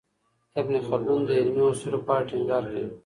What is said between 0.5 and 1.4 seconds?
ابن خلدون د